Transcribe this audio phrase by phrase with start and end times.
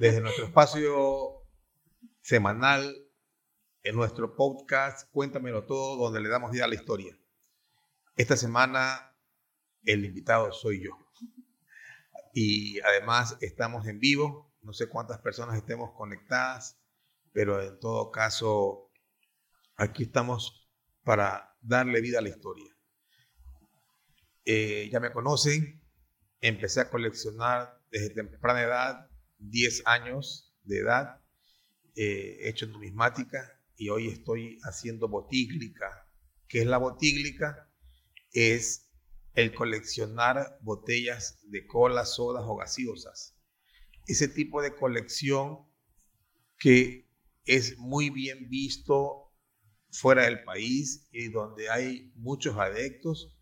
[0.00, 1.46] Desde nuestro espacio
[2.22, 2.96] semanal,
[3.82, 7.14] en nuestro podcast, Cuéntamelo Todo, donde le damos vida a la historia.
[8.16, 9.14] Esta semana,
[9.84, 10.92] el invitado soy yo.
[12.32, 16.80] Y además estamos en vivo, no sé cuántas personas estemos conectadas,
[17.34, 18.90] pero en todo caso,
[19.76, 20.66] aquí estamos
[21.04, 22.74] para darle vida a la historia.
[24.46, 25.84] Eh, ya me conocen,
[26.40, 29.09] empecé a coleccionar desde temprana edad,
[29.40, 31.20] 10 años de edad,
[31.96, 36.06] eh, he hecho numismática y hoy estoy haciendo botíglica.
[36.48, 37.68] ¿Qué es la botíglica?
[38.32, 38.90] Es
[39.34, 43.36] el coleccionar botellas de cola, sodas o gaseosas.
[44.06, 45.66] Ese tipo de colección
[46.58, 47.08] que
[47.44, 49.32] es muy bien visto
[49.90, 53.36] fuera del país y donde hay muchos adeptos.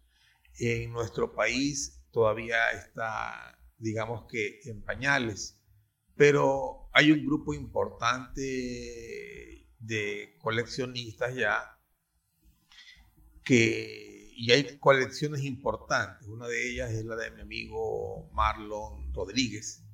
[0.59, 5.58] En nuestro país todavía está, digamos que, en pañales,
[6.19, 8.43] pero hay un grupo importante
[9.79, 11.81] de coleccionistas ya
[13.45, 14.09] que
[14.41, 16.29] y hay colecciones importantes.
[16.29, 19.85] Una de ellas es la de mi amigo Marlon Rodríguez,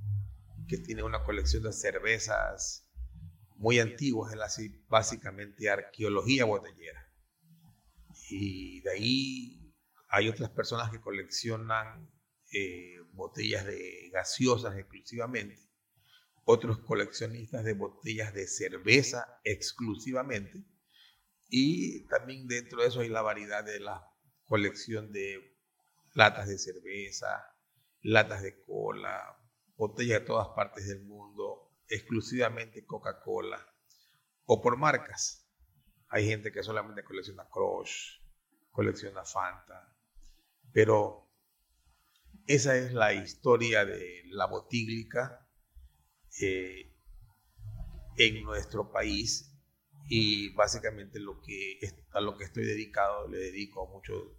[0.69, 2.91] que tiene una colección de cervezas
[3.57, 7.11] muy antiguas, es básicamente arqueología botellera.
[8.29, 9.75] Y de ahí
[10.09, 12.11] hay otras personas que coleccionan
[12.53, 15.59] eh, botellas de gaseosas exclusivamente,
[16.45, 20.65] otros coleccionistas de botellas de cerveza exclusivamente,
[21.49, 24.01] y también dentro de eso hay la variedad de las
[24.47, 25.57] colección de
[26.15, 27.57] latas de cerveza,
[28.03, 29.37] latas de cola,
[29.77, 33.59] botellas de todas partes del mundo, exclusivamente Coca-Cola
[34.45, 35.49] o por marcas.
[36.09, 38.21] Hay gente que solamente colecciona Crush,
[38.71, 39.97] colecciona Fanta,
[40.73, 41.31] pero
[42.47, 45.44] esa es la historia de la botíglica
[46.41, 46.93] eh,
[48.17, 49.51] en nuestro país
[50.09, 51.79] y básicamente lo que
[52.13, 54.39] a lo que estoy dedicado le dedico mucho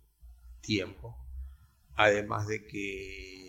[0.61, 1.17] tiempo
[1.95, 3.45] además de que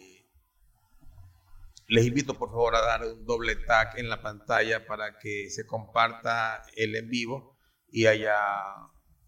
[1.88, 5.66] les invito por favor a dar un doble tag en la pantalla para que se
[5.66, 7.56] comparta el en vivo
[7.88, 8.36] y haya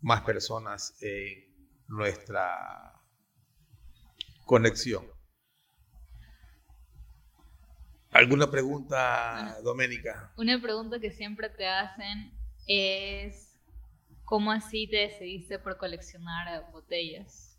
[0.00, 1.48] más personas en
[1.86, 3.00] nuestra
[4.44, 5.06] conexión.
[8.18, 10.32] ¿Alguna pregunta, Doménica?
[10.36, 12.32] Una pregunta que siempre te hacen
[12.66, 13.56] es
[14.24, 17.56] cómo así te decidiste por coleccionar botellas.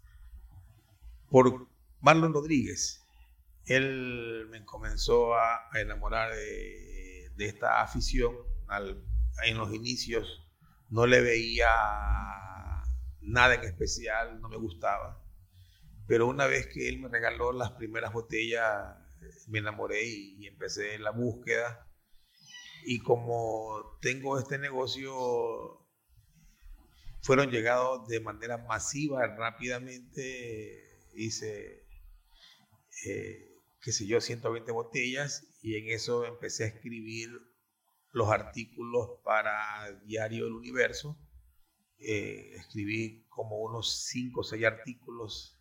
[1.29, 1.65] Por
[2.01, 3.07] Marlon Rodríguez.
[3.67, 8.35] Él me comenzó a, enamorar de, esta afición.
[9.45, 10.45] en los inicios
[10.89, 11.69] no le veía
[13.21, 15.23] nada en especial, no me gustaba.
[16.05, 18.97] Pero una vez que él me regaló las primeras botellas,
[19.47, 21.89] me enamoré y empecé la búsqueda
[22.83, 25.85] y como tengo este negocio,
[27.21, 31.85] fueron llegados de manera masiva, rápidamente, hice,
[33.05, 33.49] eh,
[33.81, 37.29] qué sé yo, 120 botellas y en eso empecé a escribir
[38.11, 41.19] los artículos para Diario del Universo.
[41.99, 45.59] Eh, escribí como unos 5 o 6 artículos,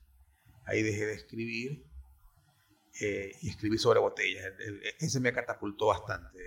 [0.66, 1.87] ahí dejé de escribir
[3.00, 4.44] eh, y escribí sobre botellas.
[4.98, 6.38] ese me catapultó bastante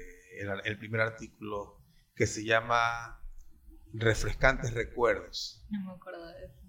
[0.63, 1.78] el, primer artículo
[2.16, 3.19] que se llama
[3.94, 5.66] Refrescantes Recuerdos.
[5.69, 6.62] No me acuerdo de eso,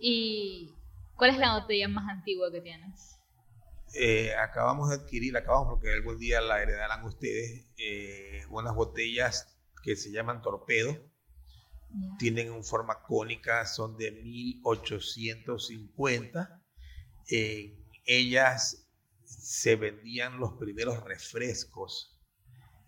[0.00, 0.72] ¿Y
[1.16, 3.18] cuál es la botella más antigua que tienes?
[3.94, 9.94] Eh, acabamos de adquirir, acabamos porque algún día la heredarán ustedes, eh, unas botellas que
[9.96, 10.96] se llaman torpedo.
[12.18, 16.62] Tienen una forma cónica, son de 1850.
[18.06, 18.88] Ellas
[19.24, 22.16] se vendían los primeros refrescos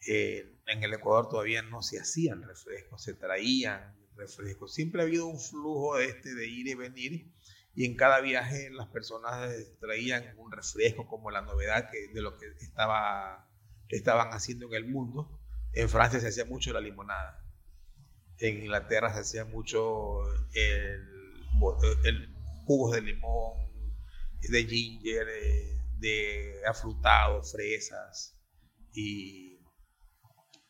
[0.06, 4.72] eh, en el Ecuador todavía no se hacían refrescos, se traían refrescos.
[4.72, 7.32] Siempre ha habido un flujo este de ir y venir
[7.74, 12.36] y en cada viaje las personas traían un refresco como la novedad que, de lo
[12.38, 13.48] que estaba,
[13.88, 15.40] estaban haciendo en el mundo.
[15.72, 17.44] En Francia se hacía mucho la limonada.
[18.38, 20.22] En Inglaterra se hacía mucho
[20.54, 21.06] el,
[22.04, 22.34] el
[22.64, 23.67] jugos de limón,
[24.40, 28.38] de ginger, eh, de afrutado, fresas
[28.92, 29.60] y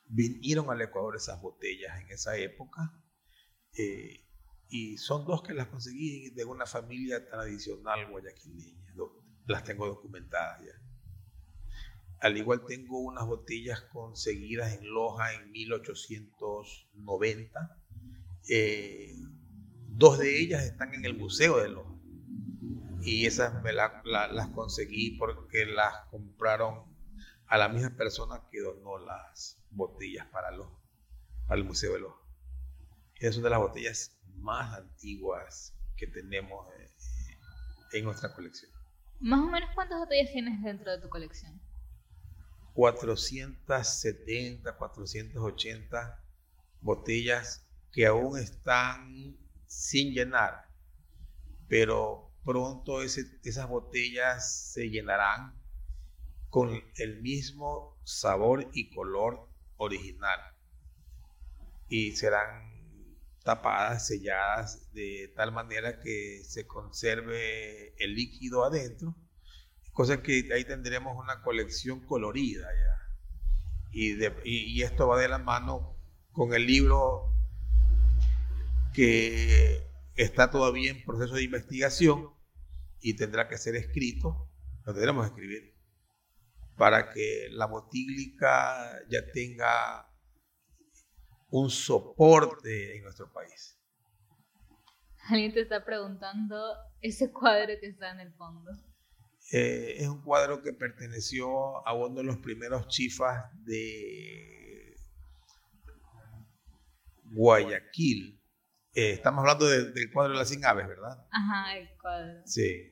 [0.06, 2.92] vinieron al Ecuador esas botellas en esa época.
[3.76, 4.24] Eh,
[4.70, 8.92] y son dos que las conseguí de una familia tradicional guayaquileña.
[9.46, 10.72] Las tengo documentadas ya.
[12.20, 17.80] Al igual tengo unas botellas conseguidas en Loja en 1890.
[18.50, 19.14] Eh,
[19.86, 21.97] dos de ellas están en el Museo de Loja.
[23.02, 26.84] Y esas me las conseguí porque las compraron
[27.46, 30.68] a la misma persona que donó las botellas para, los,
[31.46, 32.12] para el Museo de los.
[33.16, 36.90] Es una de las botellas más antiguas que tenemos eh,
[37.94, 38.70] en nuestra colección.
[39.20, 41.60] Más o menos cuántas botellas tienes dentro de tu colección?
[42.74, 46.24] 470, 480
[46.80, 49.36] botellas que aún están
[49.66, 50.68] sin llenar,
[51.66, 55.52] pero pronto esas botellas se llenarán
[56.48, 60.40] con el mismo sabor y color original
[61.90, 62.72] y serán
[63.44, 69.14] tapadas, selladas de tal manera que se conserve el líquido adentro,
[69.92, 73.92] cosa que ahí tendremos una colección colorida ya.
[73.92, 75.98] Y, y esto va de la mano
[76.32, 77.30] con el libro
[78.94, 79.86] que
[80.16, 82.37] está todavía en proceso de investigación
[83.00, 84.50] y tendrá que ser escrito,
[84.84, 85.74] lo tendremos que escribir,
[86.76, 90.08] para que la botílica ya tenga
[91.50, 93.78] un soporte en nuestro país.
[95.28, 98.70] Alguien te está preguntando ese cuadro que está en el fondo.
[99.52, 104.94] Eh, es un cuadro que perteneció a uno de los primeros chifas de
[107.24, 108.37] Guayaquil.
[108.98, 111.24] Eh, estamos hablando del cuadro de las 100 aves, ¿verdad?
[111.30, 112.42] Ajá, el cuadro.
[112.44, 112.90] Sí,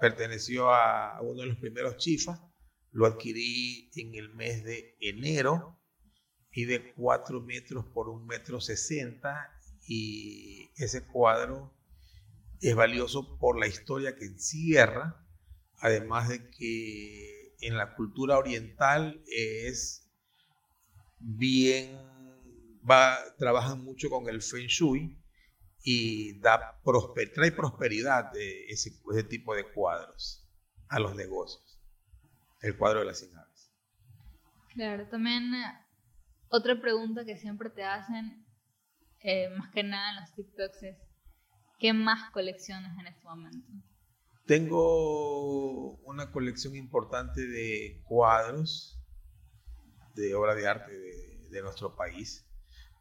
[0.00, 2.40] perteneció a, uno de los primeros chifas.
[2.92, 5.78] Lo adquirí en el mes de enero
[6.50, 11.76] y de 4 metros por 1 metro 60 y ese cuadro
[12.62, 15.28] es valioso por la historia que encierra,
[15.76, 20.10] además de que en la cultura oriental es
[21.18, 21.98] bien
[22.90, 25.20] va, trabajan mucho con el Feng Shui
[25.84, 28.90] y da prosper, trae prosperidad de ese,
[29.28, 30.42] tipo de cuadros
[30.88, 31.78] a los negocios.
[32.62, 33.70] El cuadro de las aves.
[34.72, 35.78] Claro, también eh,
[36.48, 38.46] otra pregunta que siempre te hacen,
[39.20, 40.96] eh, más que nada en los TikToks, es
[41.78, 43.68] ¿qué más coleccionas en este momento?
[44.46, 48.98] Tengo una colección importante de cuadros
[50.14, 52.46] de obra de arte de, de nuestro país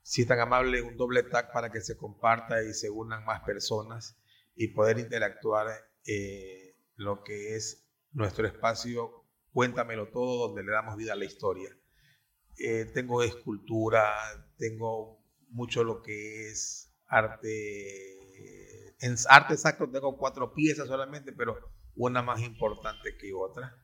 [0.04, 3.42] si es tan amable, un doble tag para que se comparta y se unan más
[3.42, 4.22] personas
[4.56, 5.68] y poder interactuar
[6.06, 9.24] eh, lo que es nuestro espacio
[9.54, 11.70] Cuéntamelo todo, donde le damos vida a la historia.
[12.58, 14.12] Eh, tengo escultura,
[14.58, 17.46] tengo mucho lo que es arte.
[19.00, 21.60] En arte sacro tengo cuatro piezas solamente, pero
[21.96, 23.78] una más importante que otra.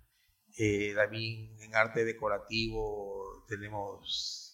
[0.58, 4.49] Eh, también en arte decorativo tenemos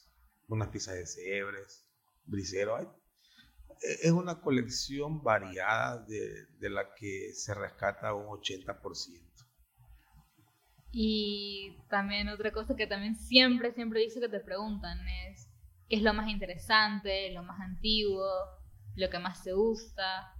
[0.48, 1.86] unas piezas de cebres,
[2.26, 2.80] brisero.
[2.80, 9.26] E, es una colección variada de, de la que se rescata un 80%.
[10.98, 14.98] Y también otra cosa que también siempre, siempre dice que te preguntan
[15.28, 15.50] es,
[15.90, 18.26] ¿qué es lo más interesante, lo más antiguo,
[18.96, 20.34] lo que más se gusta?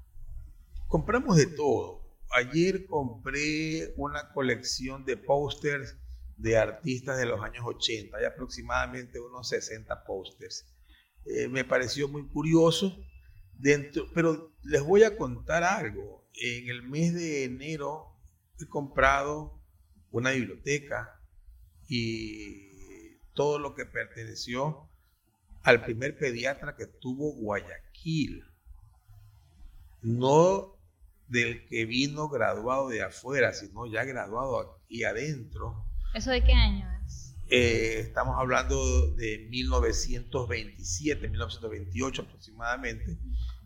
[0.88, 2.06] Compramos de todo.
[2.32, 5.98] Ayer compré una colección de pósters
[6.38, 10.66] de artistas de los años 80, hay aproximadamente unos 60 pósters.
[11.26, 12.98] Eh, me pareció muy curioso,
[14.14, 16.28] pero les voy a contar algo.
[16.34, 18.16] En el mes de enero
[18.60, 19.62] he comprado
[20.12, 21.20] una biblioteca
[21.88, 24.90] y todo lo que perteneció
[25.64, 28.44] al primer pediatra que tuvo Guayaquil,
[30.02, 30.76] no
[31.28, 36.90] del que vino graduado de afuera, sino ya graduado aquí adentro, ¿Eso de qué año
[37.06, 37.36] es?
[37.50, 43.20] Eh, estamos hablando de 1927, 1928 aproximadamente.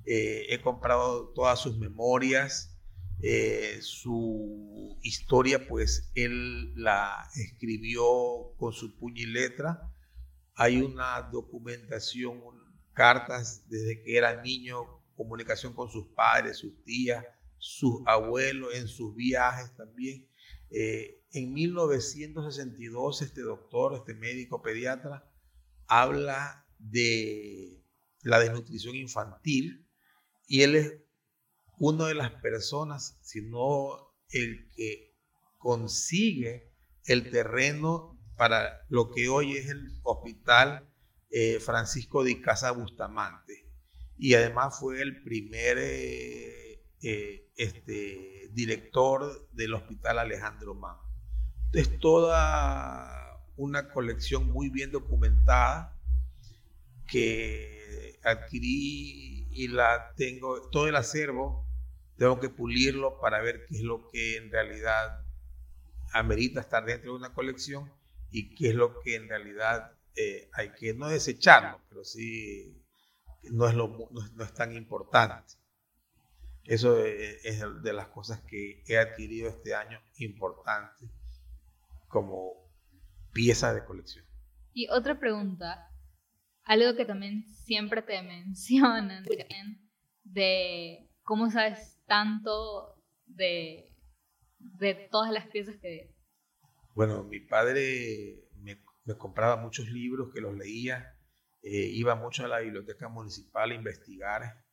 [0.03, 2.75] Eh, he comprado todas sus memorias,
[3.22, 9.88] eh, su historia, pues él la escribió con su puño y letra.
[10.56, 12.41] Hay una documentación,
[12.94, 17.24] cartas desde que era niño, comunicación con sus padres, sus tías,
[17.60, 20.27] sus abuelos, en sus viajes también.
[21.31, 25.29] En 1962 este doctor, este médico pediatra,
[25.88, 27.83] habla de
[28.21, 29.88] la desnutrición infantil
[30.48, 30.93] y él es
[31.77, 35.15] una de las personas, si no el que
[35.57, 36.74] consigue
[37.05, 40.89] el terreno para lo que hoy es el Hospital
[41.29, 43.69] eh, Francisco de Casa Bustamante.
[44.17, 50.98] Y además fue el primer eh, este, director del Hospital Alejandro Mann.
[51.72, 55.96] Es toda una colección muy bien documentada
[57.08, 61.68] que adquirí y la tengo, todo el acervo,
[62.18, 65.24] tengo que pulirlo para ver qué es lo que en realidad
[66.12, 67.92] amerita estar dentro de una colección
[68.32, 72.84] y qué es lo que en realidad eh, hay que no desecharlo, pero sí
[73.44, 75.54] no es, lo, no es tan importante.
[76.64, 81.10] Eso es de las cosas que he adquirido este año importante
[82.10, 82.70] como
[83.32, 84.25] pieza de colección.
[84.74, 85.89] Y otra pregunta,
[86.63, 89.25] algo que también siempre te mencionan
[90.24, 93.96] de cómo sabes tanto de,
[94.60, 96.13] de todas las piezas que...
[96.96, 98.78] Bueno, mi padre me,
[99.18, 101.16] compraba muchos libros que los leía,
[101.62, 104.66] eh, iba mucho a la biblioteca municipal a investigar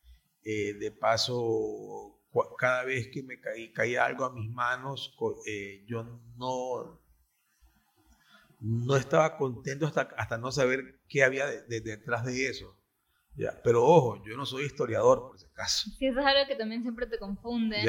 [0.43, 2.23] eh, de paso,
[2.59, 3.41] cada vez que me
[3.73, 5.17] caía algo a mis manos,
[5.47, 6.05] eh, yo
[6.37, 7.01] no,
[8.61, 12.77] no estaba contento hasta, hasta no saber qué había detrás de eso.
[13.37, 15.91] Ya, pero ojo, yo no soy historiador, por ese caso.
[15.99, 17.85] Sí, eso es algo que también siempre te confunde.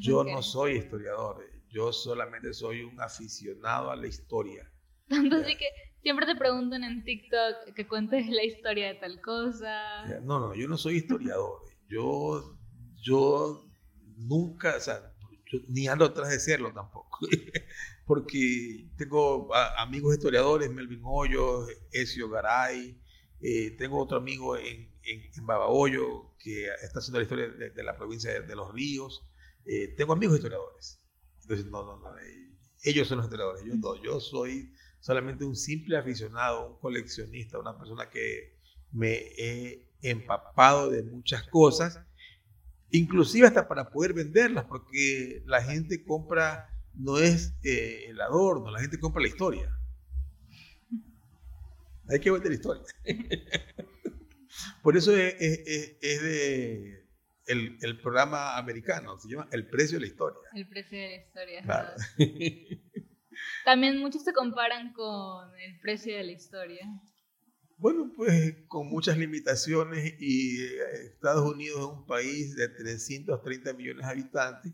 [0.00, 4.70] yo no soy historiador, yo solamente soy un aficionado a la historia.
[5.08, 5.66] Tanto así que
[6.02, 10.04] siempre te preguntan en TikTok que cuentes la historia de tal cosa.
[10.22, 11.62] no, no, yo no soy historiador.
[11.88, 12.58] Yo,
[13.02, 13.66] yo
[14.16, 15.14] nunca, o sea,
[15.68, 17.26] ni ando atrás de serlo tampoco,
[18.06, 23.00] porque tengo amigos historiadores, Melvin Hoyos, Ezio Garay,
[23.40, 28.40] eh, tengo otro amigo en, en, Babahoyo que está haciendo la historia de, la provincia
[28.40, 29.26] de, Los Ríos,
[29.66, 31.00] eh, tengo amigos historiadores,
[31.42, 35.56] entonces no, no, no, eh, ellos son los historiadores, yo no, yo soy solamente un
[35.56, 38.58] simple aficionado, un coleccionista, una persona que
[38.92, 42.00] me he empapado de muchas cosas,
[42.90, 48.80] inclusive hasta para poder venderlas, porque la gente compra, no es eh, el adorno, la
[48.80, 49.70] gente compra la historia.
[52.08, 52.84] Hay que vender la historia.
[54.82, 57.04] Por eso es, de
[57.46, 60.40] el, programa americano, se llama El precio de la historia.
[60.54, 61.94] El precio de la historia.
[63.64, 66.86] También muchos se comparan con el precio de la historia.
[67.76, 74.06] Bueno, pues con muchas limitaciones y eh, Estados Unidos es un país de 330 millones
[74.06, 74.72] de habitantes.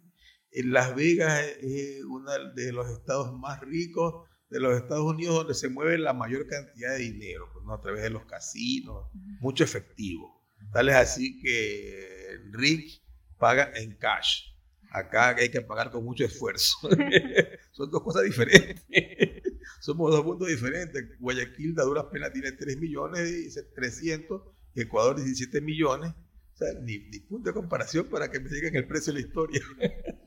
[0.52, 5.68] Las Vegas es uno de los estados más ricos de los Estados Unidos donde se
[5.68, 7.74] mueve la mayor cantidad de dinero, pues, ¿no?
[7.74, 9.06] a través de los casinos,
[9.40, 10.40] mucho efectivo.
[10.72, 13.00] Tal es así que Rick
[13.38, 14.50] paga en cash.
[14.92, 16.76] Acá hay que pagar con mucho esfuerzo.
[17.70, 18.84] Son dos cosas diferentes.
[19.80, 21.18] Somos dos puntos diferentes.
[21.20, 24.42] Guayaquil de duras penas tiene 3 millones y 300,
[24.74, 26.12] Ecuador 17 millones.
[26.60, 29.62] Sea, ni, punto de comparación para que me digan el precio de la historia.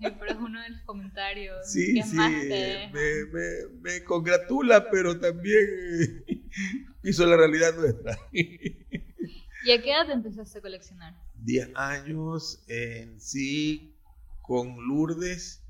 [0.01, 1.71] pero es uno de los comentarios.
[1.71, 3.49] Sí, sí, me, me,
[3.81, 6.25] me, congratula, pero también
[7.03, 8.17] hizo la realidad nuestra.
[8.31, 11.13] ¿Y a qué edad empezaste a coleccionar?
[11.35, 13.95] 10 años en sí,
[14.41, 15.63] con Lourdes,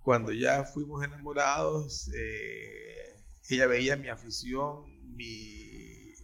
[0.00, 2.10] cuando ya fuimos enamorados.
[2.16, 3.20] Eh,
[3.50, 6.14] ella veía mi afición, mi,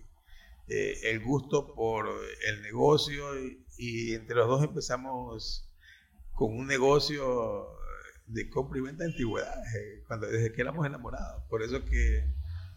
[0.69, 2.09] eh, el gusto por
[2.49, 5.69] el negocio y, entre los dos empezamos
[6.33, 7.69] con un negocio
[8.26, 11.45] de compra y venta de antigüedades, eh, cuando, desde que éramos enamorados.
[11.49, 12.25] Por eso que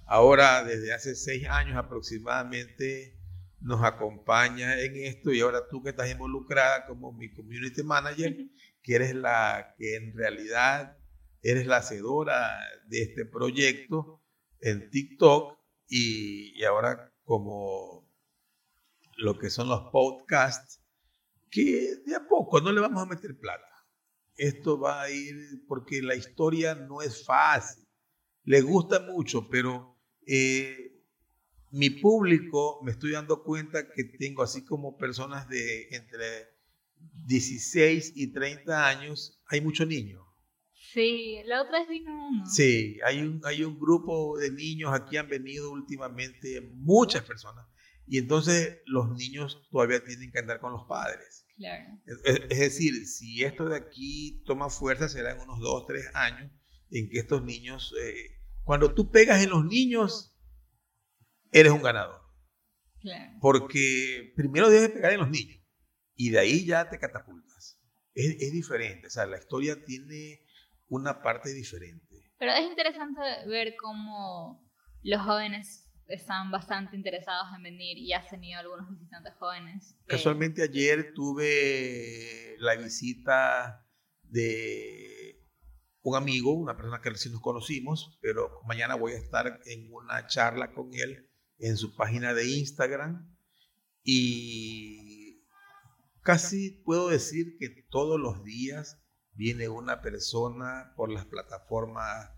[0.06, 3.18] ahora, desde hace seis años aproximadamente,
[3.62, 8.36] nos acompaña en esto y ahora tú que estás involucrada como mi community manager,
[8.84, 10.98] que eres la que en realidad
[11.42, 14.22] eres la hacedora de este proyecto,
[14.62, 18.08] en TikTok y, ahora como
[19.18, 20.82] lo que son los podcasts,
[21.56, 23.66] que de a poco no le vamos a meter plata.
[24.36, 27.88] Esto va a ir porque la historia no es fácil.
[28.44, 29.98] Le gusta mucho, pero
[30.28, 31.02] eh,
[31.72, 36.50] mi público, me estoy dando cuenta que tengo así como personas de entre
[37.26, 40.22] 16 y 30 años, hay muchos niños.
[40.74, 42.46] Sí, la otra es vino uno.
[42.46, 47.66] Sí, hay un, hay un grupo de niños, aquí han venido últimamente muchas personas,
[48.06, 51.45] y entonces los niños todavía tienen que andar con los padres.
[51.58, 52.00] Claro.
[52.26, 56.52] Es, decir, si esto de aquí toma fuerza, será en unos dos, tres años
[56.92, 60.38] en que estos niños, eh, cuando tú pegas en los niños,
[61.52, 62.22] eres un ganador.
[63.00, 63.38] Claro.
[63.40, 65.64] Porque primero debes pegar en los niños
[66.16, 67.80] y de ahí ya te catapultas.
[68.14, 70.42] Es, es diferente, o sea, la historia tiene
[70.88, 72.32] una parte diferente.
[72.38, 74.66] Pero es interesante ver cómo
[75.04, 79.96] los jóvenes están bastante interesados en venir y has tenido algunos visitantes jóvenes.
[80.06, 83.86] Casualmente ayer tuve la visita
[84.24, 85.42] de
[86.02, 90.28] un amigo, una persona que recién nos conocimos, pero mañana voy a estar en una
[90.28, 93.36] charla con él en su página de Instagram
[94.04, 95.42] y
[96.22, 102.30] casi puedo decir que todos los días viene una persona por las plataformas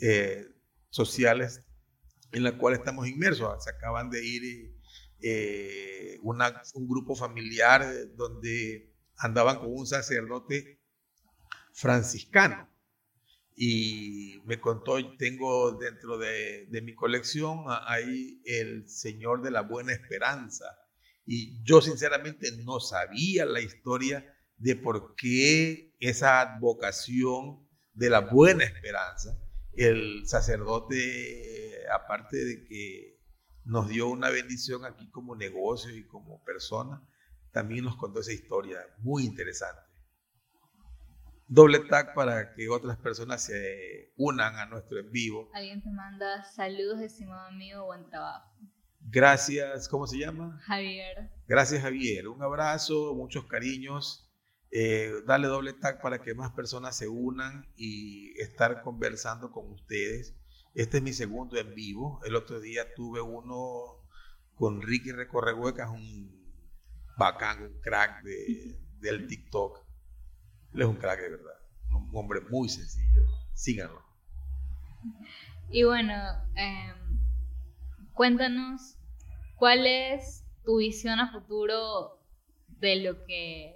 [0.00, 0.46] eh,
[0.88, 1.66] sociales
[2.32, 3.64] en la cual estamos inmersos.
[3.64, 4.74] Se acaban de ir
[5.20, 7.84] eh, una, un grupo familiar
[8.16, 10.80] donde andaban con un sacerdote
[11.72, 12.68] franciscano.
[13.56, 19.92] Y me contó, tengo dentro de, de mi colección ahí el Señor de la Buena
[19.92, 20.64] Esperanza.
[21.26, 28.64] Y yo sinceramente no sabía la historia de por qué esa advocación de la buena
[28.64, 29.38] esperanza.
[29.72, 33.20] El sacerdote, aparte de que
[33.64, 37.02] nos dio una bendición aquí como negocio y como persona,
[37.52, 39.82] también nos contó esa historia muy interesante.
[41.46, 45.50] Doble tag para que otras personas se unan a nuestro en vivo.
[45.52, 48.48] Alguien te manda saludos, estimado amigo, buen trabajo.
[49.00, 50.60] Gracias, ¿cómo se llama?
[50.62, 51.30] Javier.
[51.48, 52.28] Gracias, Javier.
[52.28, 54.30] Un abrazo, muchos cariños.
[54.70, 60.36] Eh, dale doble tag para que más personas se unan y estar conversando con ustedes.
[60.74, 62.20] Este es mi segundo en vivo.
[62.24, 64.06] El otro día tuve uno
[64.54, 66.30] con Ricky Recorrehuecas, un
[67.18, 69.84] bacán, un crack de, del TikTok.
[70.74, 71.54] Él es un crack de verdad.
[71.90, 73.22] Un hombre muy sencillo.
[73.54, 74.04] Síganlo.
[75.70, 76.14] Y bueno,
[76.54, 77.20] em,
[78.12, 78.96] cuéntanos
[79.56, 82.20] cuál es tu visión a futuro
[82.68, 83.74] de lo que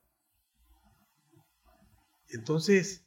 [2.28, 3.06] Entonces,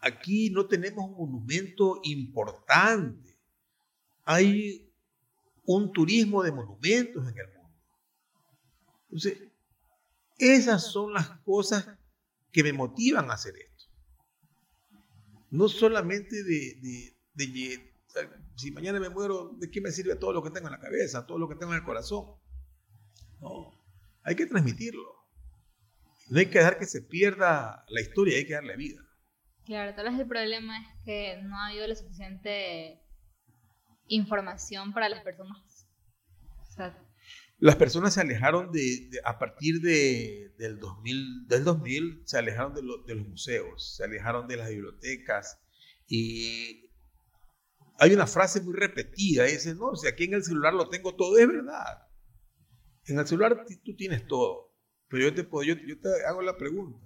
[0.00, 3.38] aquí no tenemos un monumento importante.
[4.24, 4.92] Hay
[5.64, 7.62] un turismo de monumentos en el mundo.
[9.04, 9.38] Entonces,
[10.38, 11.86] esas son las cosas
[12.50, 13.86] que me motivan a hacer esto.
[15.50, 17.16] No solamente de,
[18.56, 21.26] si mañana me muero, ¿de qué me sirve todo lo que tengo en la cabeza,
[21.26, 22.26] todo lo que tengo en el corazón?
[23.40, 23.70] No,
[24.22, 25.21] hay que transmitirlo.
[26.32, 29.02] No hay que dejar que se pierda la historia, hay que darle vida.
[29.66, 33.02] Claro, tal vez el problema es que no ha habido la suficiente
[34.06, 35.86] información para las personas.
[37.58, 42.80] las personas se alejaron de, a partir de, del, 2000, del 2000, se alejaron de,
[43.06, 45.58] de los museos, se alejaron de las bibliotecas
[46.06, 46.90] y
[47.98, 51.36] hay una frase muy repetida, dice, no, si aquí en el celular lo tengo todo,
[51.36, 52.08] es verdad.
[53.04, 54.71] En el celular tú tienes todo,
[55.12, 56.98] pero yo te, puedo, yo, te hago la pregunta.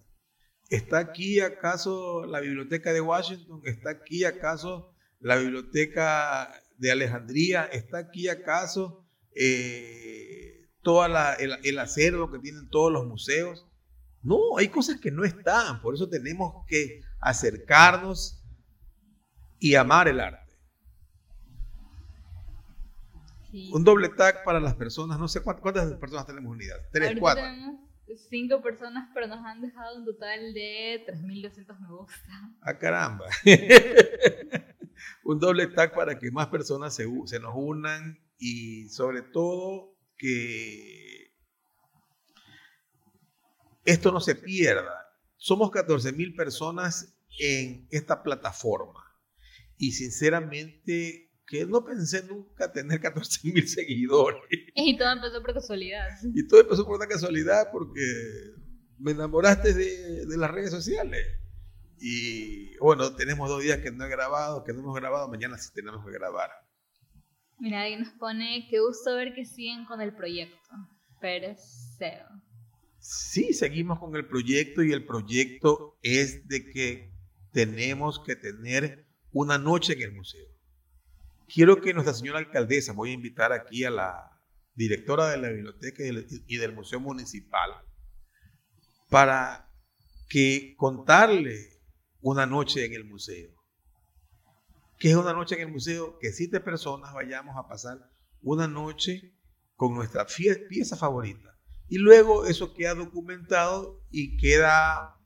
[0.71, 3.63] ¿Está aquí acaso la biblioteca de Washington?
[3.65, 7.65] ¿Está aquí acaso la biblioteca de Alejandría?
[7.65, 13.67] ¿Está aquí acaso eh, todo el, el acervo que tienen todos los museos?
[14.23, 18.41] No, hay cosas que no están, por eso tenemos que acercarnos
[19.59, 20.55] y amar el arte.
[23.73, 26.79] Un doble tag para las personas, no sé cuántas, personas tenemos unidas.
[26.93, 27.43] Tres, cuatro.
[27.43, 32.57] Tenemos cinco personas, pero nos han dejado un total de 3.200 me gusta.
[32.61, 33.27] Ah, caramba.
[35.25, 41.33] un doble tag para que más personas se, se nos unan y sobre todo que
[43.85, 45.07] esto no se pierda.
[45.37, 49.05] Somos 14.000 personas en esta plataforma
[49.77, 54.43] y sinceramente que no pensé nunca tener 14 mil seguidores.
[54.75, 56.09] Y todo empezó por casualidad.
[56.35, 58.01] Y todo empezó por una casualidad porque
[58.99, 61.25] me enamoraste de, de las redes sociales.
[61.99, 65.71] Y bueno, tenemos dos días que no he grabado, que no hemos grabado, mañana sí
[65.75, 66.51] tenemos que grabar.
[67.59, 70.57] Mira, ahí nos pone, qué gusto ver que siguen con el proyecto.
[71.99, 72.27] Cero.
[72.99, 77.13] Sí, seguimos con el proyecto y el proyecto es de que
[77.53, 80.47] tenemos que tener una noche en el museo.
[81.53, 84.43] Quiero que nuestra señora alcaldesa, voy a invitar aquí a la
[84.75, 87.71] directora de la biblioteca y del Museo Municipal,
[89.09, 89.71] para
[90.29, 91.81] que contarle
[92.21, 93.55] una noche en el museo.
[94.99, 96.19] ¿Qué es una noche en el museo?
[96.19, 97.99] Que siete personas vayamos a pasar
[98.43, 99.35] una noche
[99.77, 100.27] con nuestra
[100.69, 101.57] pieza favorita.
[101.89, 105.21] Y luego eso queda documentado y queda,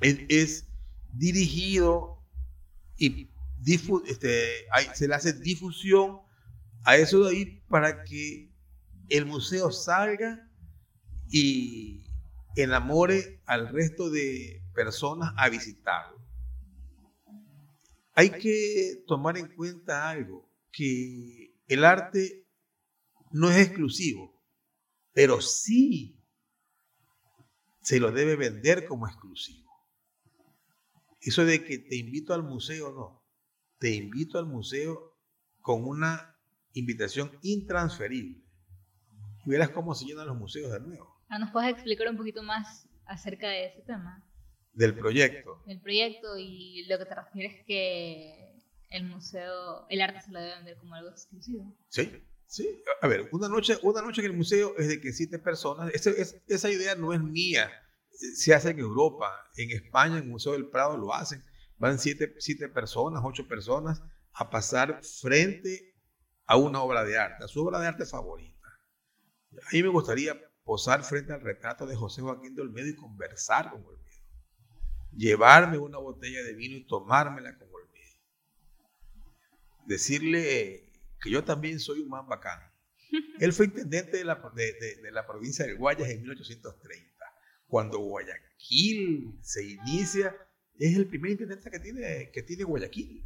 [0.00, 0.66] es,
[1.14, 2.22] dirigido
[2.96, 3.30] y
[3.64, 6.20] este, se le hace difusión
[6.84, 8.50] a eso de ahí para que
[9.08, 10.50] el museo salga
[11.30, 12.06] y
[12.56, 16.18] enamore al resto de personas a visitarlo.
[18.14, 22.46] Hay que tomar en cuenta algo, que el arte
[23.30, 24.42] no es exclusivo,
[25.12, 26.18] pero sí
[27.80, 29.68] se lo debe vender como exclusivo.
[31.20, 33.17] Eso de que te invito al museo, no.
[33.78, 35.16] Te invito al museo
[35.60, 36.36] con una
[36.72, 38.42] invitación intransferible.
[39.44, 41.22] Y verás cómo se llenan los museos de nuevo.
[41.28, 44.24] Ah, ¿Nos puedes explicar un poquito más acerca de ese tema?
[44.72, 45.62] Del proyecto.
[45.66, 48.58] Del proyecto y lo que te refieres que
[48.90, 51.76] el museo, el arte se lo debe vender como algo exclusivo.
[51.88, 52.10] Sí,
[52.46, 52.82] sí.
[53.00, 56.70] A ver, una noche, una noche en el museo es de que siete personas, esa
[56.70, 57.70] idea no es mía,
[58.10, 61.42] se hace en Europa, en España, en el Museo del Prado lo hacen,
[61.78, 65.94] van siete, siete personas, ocho personas a pasar frente
[66.46, 68.66] a una obra de arte, a su obra de arte favorita.
[69.52, 73.70] A mí me gustaría posar frente al retrato de José Joaquín de Olmedo y conversar
[73.70, 73.98] con Olmedo.
[75.16, 78.22] Llevarme una botella de vino y tomármela con Olmedo.
[79.86, 82.60] Decirle que yo también soy un man bacán.
[83.40, 87.08] Él fue intendente de la, de, la provincia de Guayas en 1830.
[87.66, 90.34] Cuando Guayaquil se inicia,
[90.78, 93.22] es el primer intendente que tiene, que tiene Guayaquil.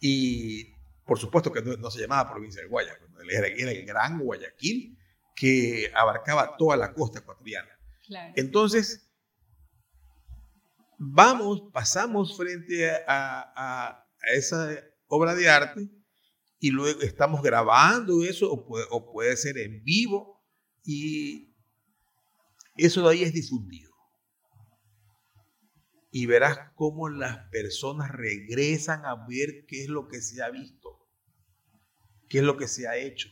[0.00, 0.64] Y
[1.04, 2.96] por supuesto que no, se llamaba provincia de Guayas,
[3.30, 4.98] era, era el gran Guayaquil
[5.34, 7.70] que abarcaba toda la costa ecuatoriana.
[8.34, 9.08] Entonces,
[10.98, 14.02] vamos, pasamos frente a,
[14.34, 15.88] esa obra de arte
[16.58, 20.42] y luego estamos grabando eso o puede, ser en vivo
[20.84, 21.54] y
[22.76, 23.92] eso de ahí es difundido.
[26.10, 31.08] Y verás cómo las personas regresan a ver qué es lo que se ha visto,
[32.28, 33.28] qué es lo que se ha hecho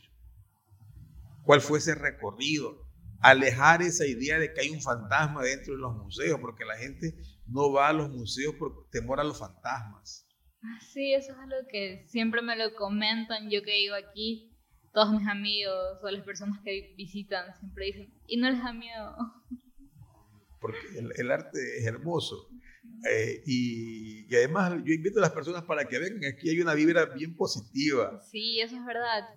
[1.45, 2.89] cuál fue ese recorrido,
[3.21, 7.15] alejar esa idea de que hay un fantasma dentro de los museos, porque la gente
[7.47, 10.27] no va a los museos por temor a los fantasmas.
[10.63, 14.51] Ah, sí, eso es algo que siempre me lo comentan, yo que digo aquí,
[14.93, 19.15] todos mis amigos o las personas que visitan siempre dicen, y no les da miedo.
[20.65, 22.49] Porque el, arte es hermoso.
[23.11, 26.73] Eh, y, y, además yo invito a las personas para que vengan, aquí hay una
[26.73, 28.21] vibra bien positiva.
[28.31, 29.27] Sí, eso es verdad.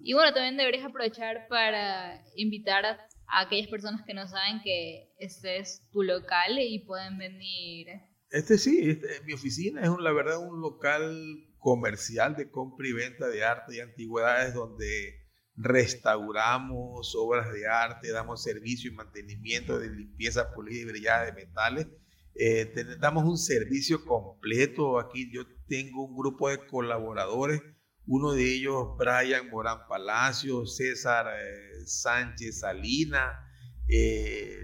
[0.00, 5.58] Y bueno, también deberías aprovechar para invitar a, aquellas personas que no saben que este
[5.58, 7.88] es tu local y pueden venir.
[8.30, 13.28] Este sí, este, mi oficina es la verdad un local comercial de compra y venta
[13.28, 15.21] de arte y antigüedades donde
[15.62, 21.86] restauramos obras de arte, damos servicio y mantenimiento de limpieza, pulida y brillada de metales.
[22.34, 24.98] Eh, damos un servicio completo.
[24.98, 27.62] Aquí yo tengo un grupo de colaboradores
[28.06, 33.48] uno de ellos, Brian Morán Palacio, César eh, Sánchez Salina,
[33.88, 34.58] eh,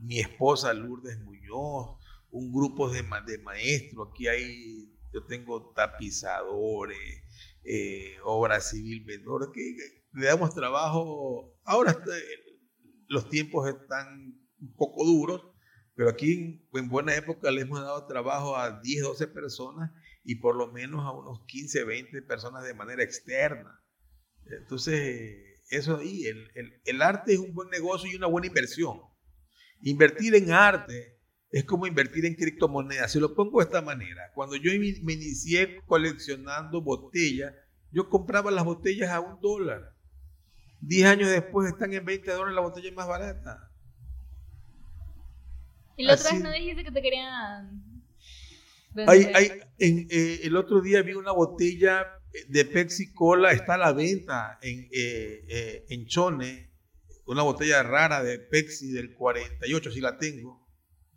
[0.00, 1.98] mi esposa Lourdes Muñoz,
[2.30, 4.08] un grupo de, maestros.
[4.10, 7.22] Aquí hay, yo tengo tapizadores,
[7.64, 11.54] eh, obra civil menor, que, le damos trabajo.
[11.64, 11.96] Ahora
[13.08, 15.42] los tiempos están un poco duros,
[15.94, 19.90] pero aquí en, en buena época le hemos dado trabajo a 10, 12 personas
[20.24, 23.80] y por lo menos a unos 15, 20 personas de manera externa.
[24.44, 29.00] Entonces, eso ahí, el, el, arte es un buen negocio y una buena inversión.
[29.80, 31.18] Invertir en arte
[31.50, 33.12] es como invertir en criptomonedas.
[33.12, 34.30] Se lo pongo de esta manera.
[34.34, 34.70] Cuando yo
[35.02, 37.52] me inicié coleccionando botellas,
[37.90, 39.91] yo compraba las botellas a un dólar.
[40.82, 43.70] Diez años después están en 20 dólares la botella más barata.
[45.96, 47.92] Y la otra vez no dijiste que te querían
[48.94, 52.06] hay, hay, en, eh, el otro día vi una botella
[52.48, 56.70] de Pepsi Cola, está a la venta en, eh, eh, en Chone,
[57.26, 60.68] una botella rara de Pepsi del 48, si la tengo,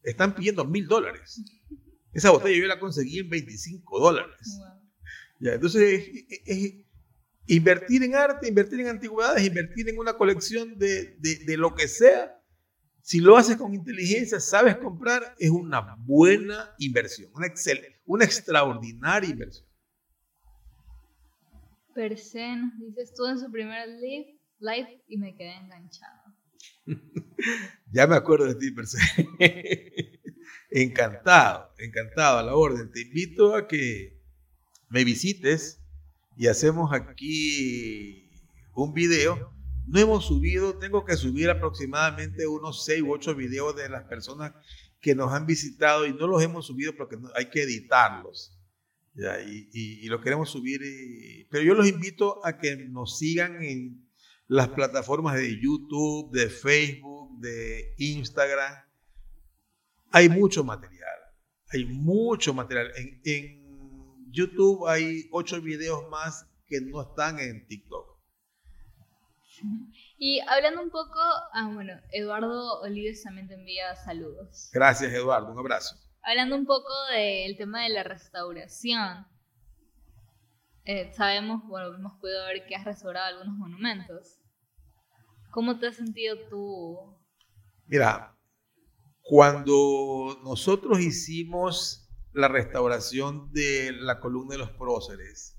[0.03, 1.41] están pidiendo mil dólares.
[2.13, 4.59] Esa botella yo la conseguí en 25 dólares.
[5.39, 6.07] Ya, entonces,
[6.45, 6.84] es,
[7.47, 12.35] invertir en arte, invertir en antigüedades, invertir en una colección de, de lo que sea,
[13.05, 19.29] si lo haces con inteligencia, sabes comprar, es una buena inversión, una, excel, una extraordinaria
[19.29, 19.67] inversión.
[21.93, 26.33] Persen, dices tú en su primer live, live y me quedé enganchado.
[27.93, 29.01] ya me acuerdo de ti, Persen.
[30.71, 32.91] encantado, encantado a la orden.
[32.91, 34.19] Te invito a que
[34.89, 35.84] me visites
[36.35, 38.29] y hacemos aquí
[38.73, 39.55] un video
[39.87, 44.53] no hemos subido, tengo que subir aproximadamente unos 6 u 8 videos de las personas
[44.99, 48.51] que nos han visitado y no los hemos subido porque hay que editarlos.
[49.71, 50.81] Y, lo queremos subir.
[51.49, 54.09] pero yo los invito a que nos sigan en
[54.47, 58.73] las plataformas de YouTube, de Facebook, de Instagram.
[60.11, 61.15] Hay mucho material.
[61.69, 62.91] Hay mucho material.
[62.97, 63.64] En, en
[64.35, 68.15] YouTube hay 8 videos más que no están en TikTok.
[70.17, 71.19] Y hablando un poco,
[71.53, 74.69] ah, bueno, Eduardo Olives también te envía saludos.
[74.73, 75.95] Gracias, Eduardo, un abrazo.
[76.21, 79.25] Hablando un poco del tema de la restauración,
[80.83, 84.39] eh, sabemos, bueno, hemos podido ver que has restaurado algunos monumentos.
[85.51, 87.17] ¿Cómo te has sentido tú?
[87.85, 88.37] Mira,
[89.21, 92.04] cuando nosotros hicimos
[92.35, 95.57] la restauración de la columna de los próceres,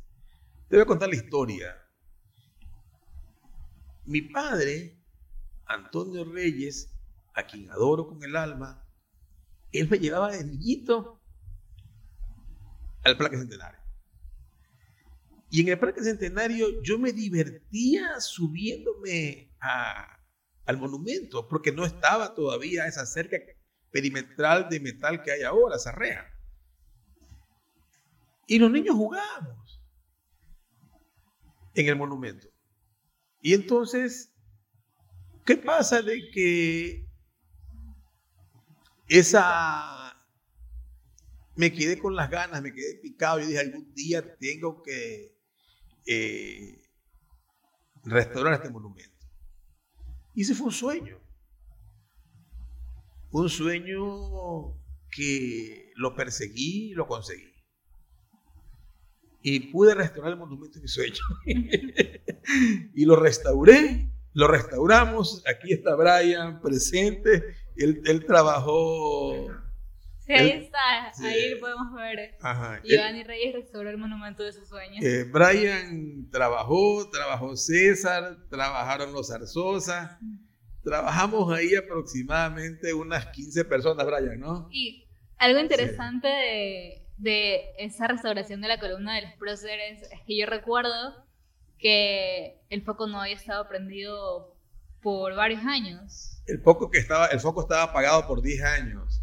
[0.69, 1.75] te voy a contar la historia.
[4.05, 5.03] Mi padre,
[5.65, 6.95] Antonio Reyes,
[7.35, 8.87] a quien adoro con el alma,
[9.73, 11.23] él me llevaba de niñito
[13.05, 13.81] al Parque Centenario.
[15.51, 19.51] Y en el Parque Centenario yo me divertía subiéndome
[20.67, 23.39] al monumento, porque no estaba todavía esa cerca
[23.91, 26.36] perimetral de metal que hay ahora, esa reja.
[28.47, 29.83] Y los niños jugábamos
[31.75, 32.49] en el monumento.
[33.41, 34.33] Y entonces,
[35.45, 37.09] ¿qué pasa de que
[39.09, 39.93] esa...
[41.57, 45.35] Me quedé con las ganas, me quedé picado y dije, algún día tengo que
[46.07, 46.83] eh,
[48.05, 49.27] restaurar este monumento.
[50.35, 51.19] Y ese fue un sueño.
[53.31, 54.79] Un sueño
[55.11, 57.56] que lo perseguí y lo conseguí
[59.49, 61.23] y pude restaurar el monumento de mi sueño.
[62.95, 65.45] y lo restauré, lo restauramos.
[65.47, 67.55] Aquí está Brian presente.
[67.77, 69.47] Él, él trabajó.
[70.19, 72.37] Sí, ahí está, ahí podemos ver.
[72.41, 75.05] Ajá, Iván y Reyes restauró el monumento de sus sueños.
[75.05, 80.19] Eh, Brian trabajó, trabajó César, trabajaron los Arzosa.
[80.83, 84.67] Trabajamos ahí aproximadamente unas 15 personas, Brian, ¿no?
[84.73, 85.07] Y
[85.39, 90.47] algo interesante de de esa restauración de la columna de los próceres es que yo
[90.47, 91.25] recuerdo
[91.79, 94.55] que el foco no había estado prendido
[95.03, 96.43] por varios años.
[96.47, 99.23] El foco que estaba, el foco estaba apagado por 10 años.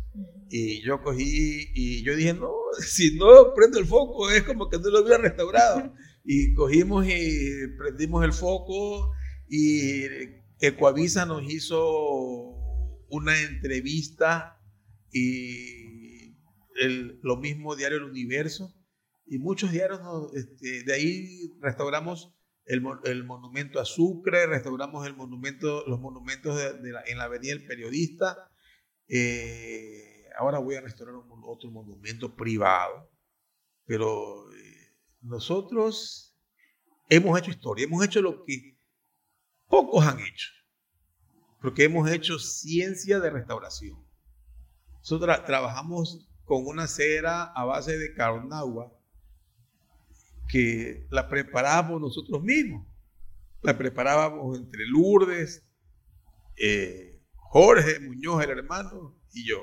[0.49, 4.77] Y yo cogí y yo dije, no, si no prendo el foco es como que
[4.77, 5.93] no lo hubiera restaurado.
[6.23, 9.13] y cogimos y prendimos el foco
[9.49, 10.05] y
[10.59, 11.81] Ecuavisa nos hizo
[13.09, 14.57] una entrevista
[15.11, 15.82] y
[17.21, 18.73] lo mismo Diario El Universo
[19.25, 20.01] y muchos diarios,
[20.33, 22.33] este, de ahí restauramos
[22.65, 22.81] el,
[23.23, 28.49] monumento a Sucre, restauramos el monumento, los monumentos de, en la Avenida del Periodista.
[29.07, 33.09] Eh, ahora voy a restaurar otro monumento privado,
[33.85, 36.37] pero eh, nosotros
[37.09, 38.77] hemos hecho historia, hemos hecho lo que
[39.67, 40.49] pocos han hecho,
[41.61, 44.05] porque hemos hecho ciencia de restauración.
[44.99, 48.91] Nosotros trabajamos con una cera a base de carnagua
[50.49, 52.85] que la preparábamos nosotros mismos.
[53.61, 55.65] La preparábamos entre Lourdes,
[56.57, 59.61] eh, Jorge Muñoz, el hermano, y yo.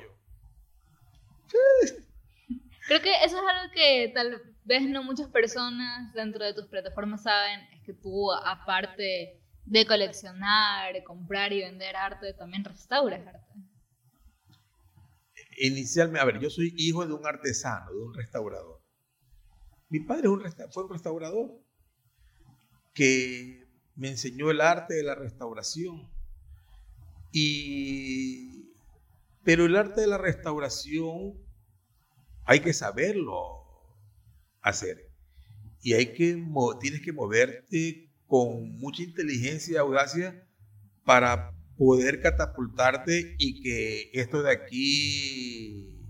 [2.87, 7.23] Creo que eso es algo que tal vez no muchas personas dentro de tus plataformas
[7.23, 13.70] saben, es que tú aparte de coleccionar, comprar y vender arte, también restauras arte
[15.57, 18.81] inicialmente, a ver, yo soy hijo de un artesano, de un restaurador.
[19.89, 20.29] Mi padre
[20.71, 21.61] fue un restaurador
[22.93, 26.09] que me enseñó el arte de la restauración.
[27.31, 28.73] Y,
[29.43, 31.37] pero el arte de la restauración
[32.45, 33.61] hay que saberlo
[34.61, 35.09] hacer.
[35.81, 36.41] Y hay que,
[36.79, 40.47] tienes que moverte con mucha inteligencia y audacia
[41.03, 46.07] para poder catapultarte y que esto de aquí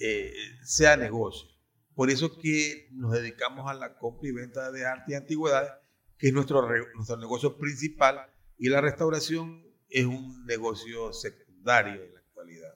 [0.00, 0.32] eh,
[0.64, 1.48] sea negocio.
[1.94, 5.72] Por eso que nos dedicamos a la compra y venta de arte y antigüedades,
[6.18, 8.26] que es nuestro, nuestro negocio principal,
[8.58, 12.74] y la restauración es un negocio secundario en la actualidad.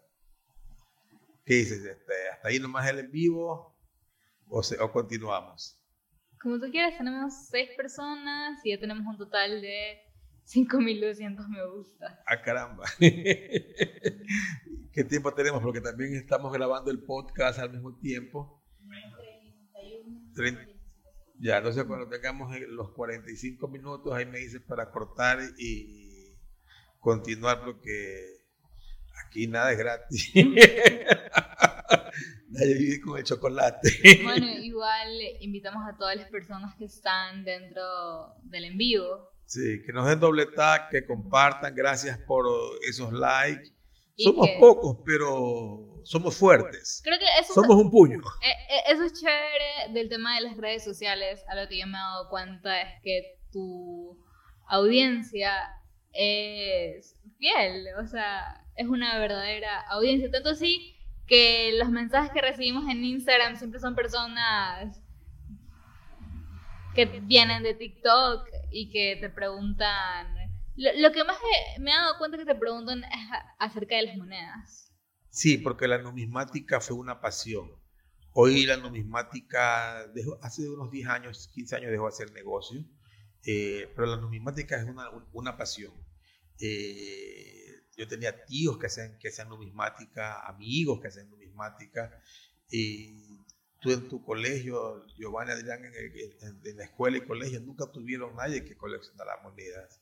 [1.44, 1.78] ¿Qué dices?
[1.78, 3.74] Este, ¿Hasta ahí nomás el en vivo
[4.48, 5.80] o, o continuamos?
[6.40, 10.05] Como tú quieras, tenemos seis personas y ya tenemos un total de
[10.46, 12.22] 5200 me gusta.
[12.24, 12.84] Ah, caramba.
[12.98, 14.24] ¿Qué
[15.08, 15.60] tiempo tenemos?
[15.60, 18.62] Porque también estamos grabando el podcast al mismo tiempo.
[20.34, 20.64] 30,
[21.40, 26.38] ya, entonces cuando tengamos los 45 minutos, ahí me dices para cortar y
[27.00, 28.44] continuar, porque
[29.26, 30.32] aquí nada es gratis.
[32.50, 33.90] Nadie vive con el chocolate.
[34.22, 35.08] Bueno, igual
[35.40, 39.35] invitamos a todas las personas que están dentro del en vivo.
[39.46, 41.74] Sí, que nos den doble tag, que compartan.
[41.74, 42.46] Gracias por
[42.88, 43.70] esos likes.
[44.18, 47.00] Somos pocos, pero somos fuertes.
[47.04, 48.18] Creo que eso somos un puño.
[48.42, 51.44] Eh, eh, eso es chévere del tema de las redes sociales.
[51.48, 54.18] A lo que yo me he dado cuenta es que tu
[54.68, 55.52] audiencia
[56.12, 60.30] es fiel, o sea, es una verdadera audiencia.
[60.30, 65.02] Tanto así que los mensajes que recibimos en Instagram siempre son personas
[66.96, 70.34] que vienen de TikTok y que te preguntan.
[70.74, 71.36] Lo, que más
[71.78, 74.92] me he dado cuenta que te preguntan es acerca de las monedas.
[75.30, 77.70] Sí, porque la numismática fue una pasión.
[78.32, 82.84] Hoy la numismática, dejó, hace unos 10 años, 15 años dejó de hacer negocio,
[83.46, 85.92] eh, pero la numismática es una, una pasión.
[86.60, 92.20] Eh, yo tenía tíos que hacían, que hacían numismática, amigos que hacían numismática,
[92.70, 93.45] y
[93.86, 98.76] tú en tu colegio, Giovanni Adrián, en, la escuela y colegio, nunca tuvieron nadie que
[98.76, 100.00] coleccionara monedas.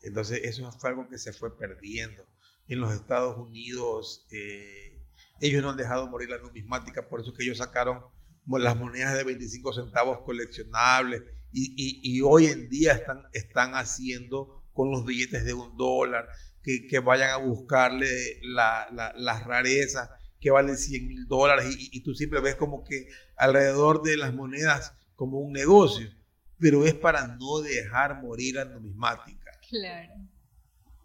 [0.00, 2.24] Entonces eso fue algo que se fue perdiendo.
[2.68, 5.00] En los Estados Unidos, eh,
[5.40, 8.02] ellos no han dejado morir la numismática, por eso que ellos sacaron
[8.46, 14.90] las monedas de 25 centavos coleccionables y, y, hoy en día están, están haciendo con
[14.90, 16.28] los billetes de un dólar
[16.62, 20.10] que, vayan a buscarle las rarezas
[20.40, 24.94] que valen 100 mil dólares y, tú siempre ves como que alrededor de las monedas
[25.14, 26.08] como un negocio,
[26.58, 29.50] pero es para no dejar morir la numismática.
[29.68, 30.14] Claro.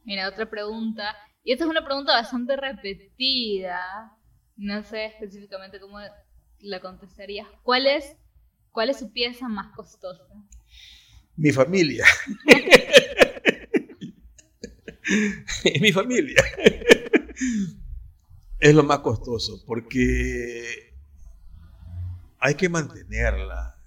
[0.04, 4.16] Mira, otra pregunta, y esta es una pregunta bastante repetida,
[4.58, 5.98] no sé específicamente cómo
[6.60, 7.48] la contestarías.
[7.64, 8.16] ¿Cuál es,
[8.72, 10.24] cuál es su pieza más costosa?
[11.36, 12.06] Mi familia.
[15.82, 16.44] mi familia.
[18.64, 20.96] Es lo más costoso porque
[22.40, 23.78] hay que mantenerla.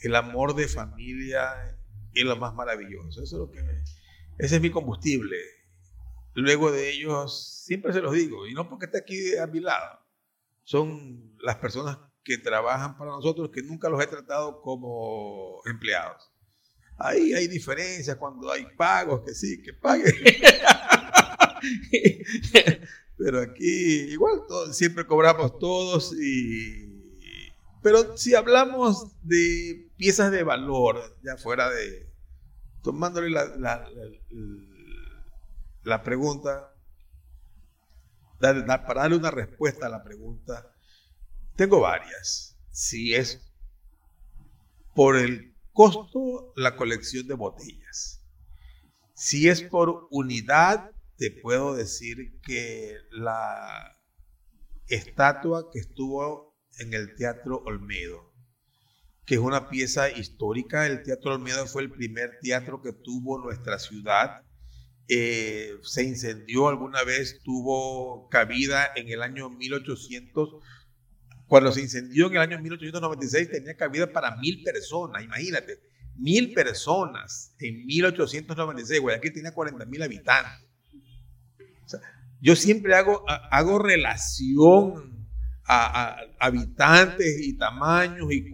[0.00, 1.78] El amor de familia
[2.12, 3.22] es lo más maravilloso.
[3.22, 3.60] Eso es lo que
[4.38, 5.36] ese es mi combustible.
[6.34, 10.00] Luego de ellos, siempre se los digo, y no porque esté aquí a mi lado,
[10.64, 16.28] son las personas que trabajan para nosotros que nunca los he tratado como empleados.
[16.98, 20.12] Ahí hay diferencias cuando hay pagos, que sí, que paguen.
[23.16, 26.92] Pero aquí igual siempre cobramos todos y...
[27.82, 32.10] Pero si hablamos de piezas de valor, ya fuera de...
[32.82, 33.88] Tomándole la, la,
[35.84, 36.74] la, pregunta,
[38.38, 40.70] para darle una respuesta a la pregunta,
[41.56, 42.58] tengo varias.
[42.70, 43.40] Si es
[44.94, 48.22] por el Costo, la colección de botellas.
[49.14, 53.96] Si es por unidad, te puedo decir que la
[54.88, 58.32] estatua que estuvo en el Teatro Olmedo,
[59.24, 63.78] que es una pieza histórica, el Teatro Olmedo fue el primer teatro que tuvo nuestra
[63.78, 64.42] ciudad.
[65.08, 70.62] Eh, se incendió alguna vez, tuvo cabida en el año 1800
[71.46, 75.78] cuando se incendió en el año 1896 tenía cabida para mil personas, imagínate,
[76.16, 79.00] mil personas en 1896.
[79.00, 80.63] Guayaquil tenía 40 mil habitantes.
[82.40, 85.28] Yo siempre hago, hago relación
[85.66, 88.50] a, habitantes y tamaños y,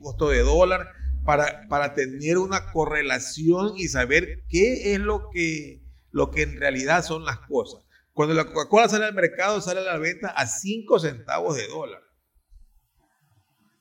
[0.00, 0.88] costo de dólar
[1.24, 7.04] para, para tener una correlación y saber qué es lo que, lo que en realidad
[7.04, 7.84] son las cosas.
[8.12, 12.00] Cuando la Coca-Cola sale al mercado, sale a la venta a 5 centavos de dólar.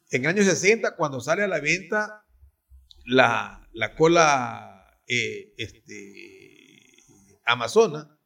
[0.09, 2.23] En años 60, cuando sale a la venta
[3.05, 7.03] la, cola eh, este,
[7.45, 8.17] Amazona,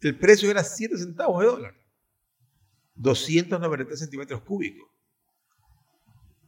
[0.00, 1.74] el precio era 7 centavos de dólar.
[2.94, 4.88] 293 centímetros cúbicos.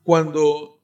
[0.02, 0.82] Cuando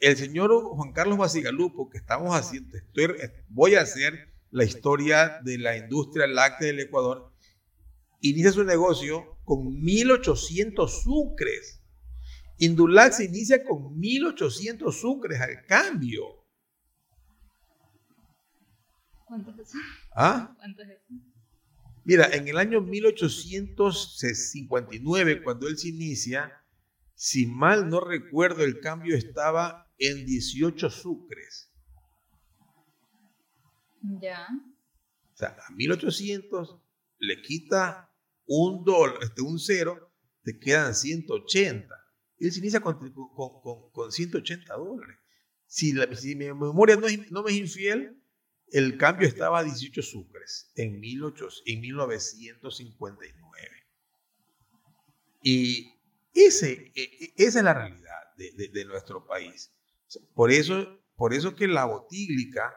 [0.00, 3.16] el señor Juan Carlos Basigalupo, que estamos haciendo, estoy,
[3.48, 7.32] voy a hacer la historia de la industria láctea del Ecuador,
[8.20, 11.82] inicia su negocio con 1.800 sucres.
[12.58, 16.24] Indulac se inicia con 1.800 sucres al cambio.
[19.26, 19.78] ¿Cuánto es eso?
[20.14, 20.54] ¿Ah?
[20.56, 21.27] ¿Cuánto es eso?
[22.08, 26.64] Mira, en el año 1859, cuando él se inicia,
[27.14, 31.70] si mal no recuerdo, el cambio estaba en 18 sucres.
[34.22, 34.48] Ya.
[35.34, 36.80] O sea, a 1800
[37.18, 38.10] le quita
[38.46, 40.10] un dólar, este, un cero,
[40.44, 41.94] te quedan 180.
[42.38, 45.18] Él se inicia con, con, con, con 180 dólares.
[45.66, 48.17] Si, la, si mi memoria no, es, no me es infiel,
[48.72, 53.86] el cambio estaba a 18 sucres en, 18, en 1959.
[55.42, 55.94] Y
[56.34, 59.72] ese, e, e, esa es la realidad de, de, de nuestro país.
[60.34, 62.72] Por eso, por eso que la botíglica,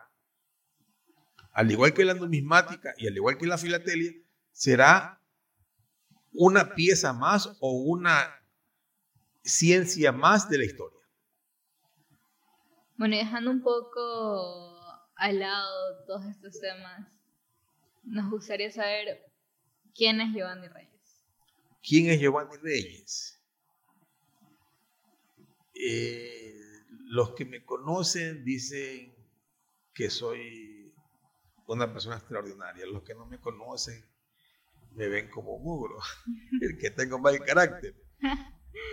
[1.53, 4.13] al igual que la numismática y al igual que la filatelia,
[4.51, 5.21] será
[6.33, 8.41] una pieza más o una
[9.43, 10.99] ciencia más de la historia.
[12.97, 14.70] Bueno, dejando un poco
[15.21, 17.07] al lado todos estos temas,
[18.03, 19.23] nos gustaría saber
[19.93, 21.23] quién es Giovanni Reyes.
[21.83, 23.39] ¿Quién es Giovanni Reyes?
[25.75, 26.55] Eh,
[27.05, 29.13] los que me conocen dicen
[29.93, 30.91] que soy
[31.67, 32.87] una persona extraordinaria.
[32.87, 34.03] Los que no me conocen
[34.95, 35.99] me ven como mugro,
[36.61, 37.93] el que tengo mal carácter.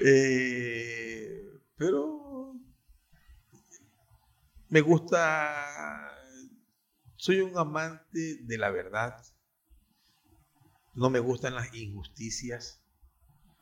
[0.05, 1.43] Eh,
[1.74, 2.29] pero
[4.70, 6.17] me gusta,
[7.18, 9.22] soy un amante de la verdad.
[10.94, 12.80] No me gustan las injusticias.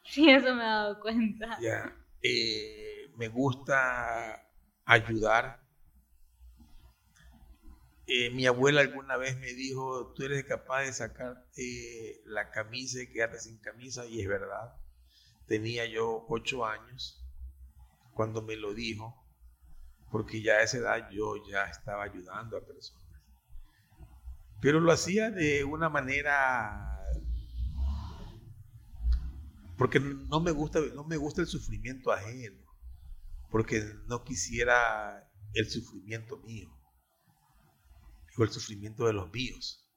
[0.05, 1.59] Sí, eso me he dado cuenta.
[1.61, 1.97] Ya.
[2.23, 4.47] Eh, me gusta
[4.85, 5.67] ayudar.
[8.07, 13.03] Eh, mi abuela alguna vez me dijo, tú eres capaz de sacar eh, la camisa
[13.03, 14.77] y quedarte sin camisa, y es verdad.
[15.47, 17.27] Tenía yo ocho años
[18.13, 19.27] cuando me lo dijo,
[20.11, 23.06] porque ya a esa edad yo ya estaba ayudando a personas.
[24.67, 27.01] Pero lo hacía de una manera
[29.79, 32.67] porque no me gusta, no me gusta el sufrimiento ajeno,
[33.49, 36.69] porque no quisiera el sufrimiento mío
[38.37, 39.89] o el sufrimiento de los míos.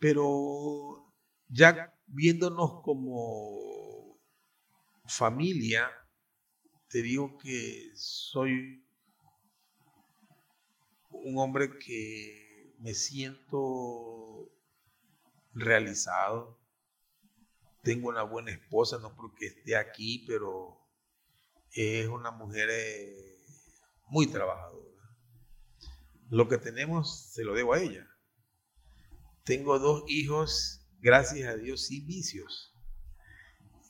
[0.00, 1.14] Pero
[1.46, 4.18] ya viéndonos como
[5.06, 5.88] familia,
[6.88, 8.83] te digo que soy
[11.22, 14.50] un hombre que me siento
[15.52, 16.60] realizado.
[17.82, 20.78] Tengo una buena esposa, no porque esté aquí, pero
[21.72, 23.44] es una mujer eh,
[24.08, 24.84] muy trabajadora.
[26.30, 28.08] Lo que tenemos se lo debo a ella.
[29.44, 32.74] Tengo dos hijos, gracias a Dios, sin vicios,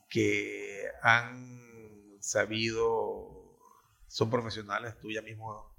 [0.08, 3.60] que han sabido,
[4.08, 5.73] son profesionales, tú ya mismo,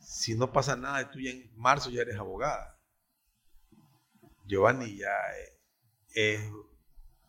[0.00, 2.78] si no pasa nada, tú ya en marzo ya eres abogada.
[4.46, 5.12] Giovanni ya
[6.14, 6.40] es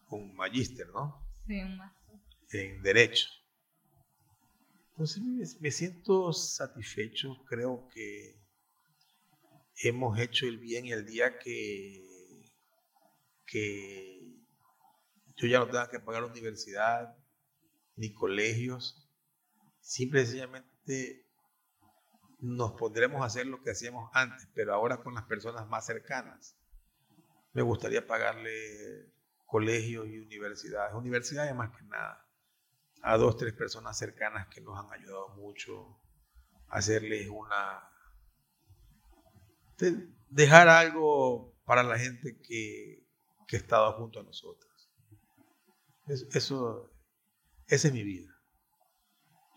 [0.10, 1.28] un magíster, ¿no?
[1.46, 2.20] Sí, un máster.
[2.52, 3.28] En Derecho.
[4.92, 8.42] Entonces me, me siento satisfecho, creo que
[9.84, 12.04] hemos hecho el bien el día que,
[13.46, 14.12] que
[15.38, 17.16] yo ya no tenga que pagar universidad
[17.96, 19.10] ni colegios,
[19.80, 21.31] simple y sencillamente
[22.42, 26.58] nos pondremos a hacer lo que hacíamos antes, pero ahora con las personas más cercanas.
[27.54, 29.14] Me gustaría pagarle
[29.46, 32.26] colegios y universidades, universidades más que nada,
[33.04, 36.00] a dos, tres personas cercanas que nos han ayudado mucho,
[36.68, 37.90] hacerles una...
[40.30, 43.06] dejar algo para la gente que,
[43.48, 44.90] que ha estado junto a nosotros.
[46.08, 46.92] Eso,
[47.68, 48.34] esa es mi vida.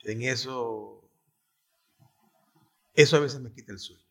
[0.02, 1.03] En eso,
[2.94, 4.02] eso a veces me quita el sueño.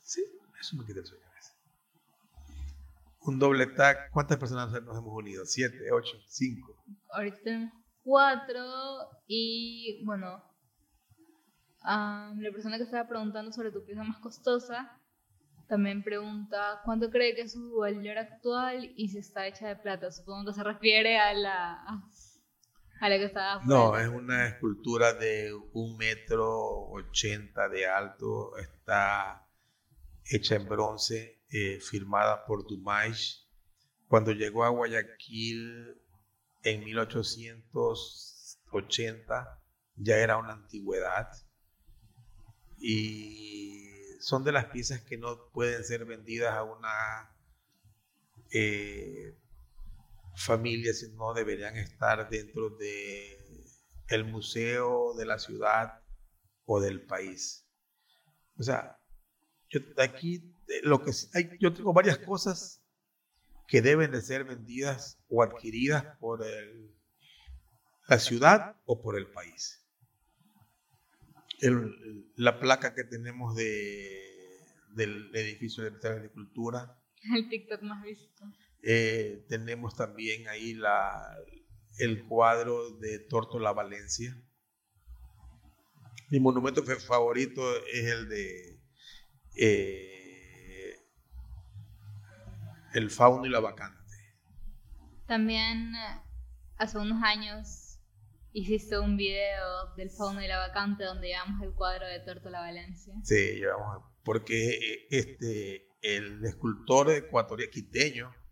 [0.00, 0.24] Sí,
[0.60, 1.56] eso me quita el sueño a veces.
[3.20, 5.44] Un doble tag, ¿cuántas personas nos hemos unido?
[5.44, 6.84] ¿Siete, ocho, cinco?
[7.10, 8.64] Ahorita tenemos cuatro
[9.26, 10.42] y bueno,
[11.84, 15.00] la persona que estaba preguntando sobre tu pieza más costosa
[15.68, 20.10] también pregunta cuánto cree que es su valor actual y si está hecha de plata.
[20.10, 22.02] Supongo que se refiere a la,
[23.64, 26.48] No, es una escultura de un metro
[26.90, 28.56] ochenta de alto.
[28.58, 29.46] Está
[30.24, 33.46] hecha en bronce, eh, firmada por Dumais.
[34.08, 36.00] Cuando llegó a Guayaquil
[36.62, 39.62] en 1880,
[39.96, 41.28] ya era una antigüedad.
[42.78, 43.84] y
[44.20, 47.30] son de las piezas que no pueden ser vendidas a una
[48.52, 49.34] eh,
[50.36, 53.38] familia, sino deberían estar dentro de
[54.08, 56.00] el museo de la ciudad
[56.64, 57.66] o del país.
[58.58, 58.98] O sea,
[59.68, 62.82] yo aquí lo que hay, yo tengo varias cosas
[63.66, 66.44] que deben de ser vendidas o adquiridas por
[68.08, 69.82] la ciudad o por el país.
[72.36, 74.22] la placa que tenemos de,
[74.94, 77.02] del edificio de de Agricultura.
[77.34, 78.44] El TikTok más visto.
[78.88, 81.36] Eh, tenemos también ahí la,
[81.98, 84.32] el cuadro de Tórtola Valencia.
[86.30, 87.62] Mi monumento favorito
[87.92, 88.80] es el de
[89.56, 91.00] eh,
[92.94, 94.14] El Fauno y la Vacante.
[95.26, 96.22] También eh,
[96.76, 97.98] hace unos años
[98.52, 103.14] hiciste un video del Fauno y la Vacante donde llevamos el cuadro de Tórtola Valencia.
[103.24, 108.45] Sí, llevamos, porque este, el escultor ecuatoriano quiteño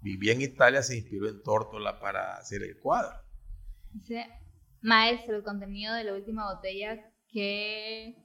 [0.00, 3.16] vivía en Italia, se inspiró en Tórtola para hacer el cuadro.
[3.92, 4.26] Dice,
[4.80, 8.16] maestro, el contenido de la última botella que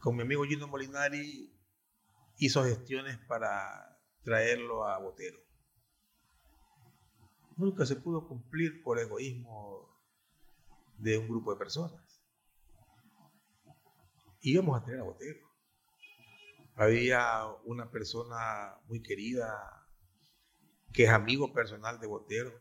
[0.00, 1.49] con mi amigo Gino Molinari,
[2.40, 5.38] hizo gestiones para traerlo a Botero.
[7.56, 9.94] Nunca se pudo cumplir por egoísmo
[10.96, 12.24] de un grupo de personas.
[14.40, 15.40] Íbamos a tener a Botero.
[16.76, 19.86] Había una persona muy querida
[20.94, 22.58] que es amigo personal de Botero.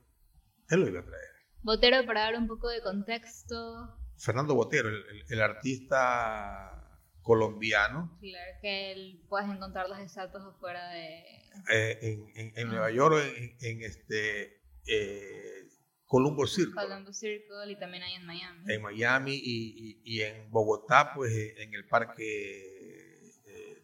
[0.67, 1.30] Él lo iba a traer.
[1.61, 3.97] Botero, para dar un poco de contexto.
[4.17, 6.89] Fernando Botero, el artista
[7.22, 8.17] colombiano.
[8.20, 11.24] Claro, que puedes encontrar los exactos afuera de...
[11.72, 13.17] Eh, en, Nueva York,
[13.61, 14.61] en, este...
[14.88, 15.67] Eh,
[16.05, 16.74] Columbo Circle.
[16.74, 18.74] Columbo Circle y también hay en Miami.
[18.74, 23.20] En Miami y, en Bogotá, pues eh, en el parque,